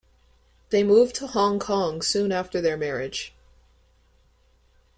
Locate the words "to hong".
1.17-1.59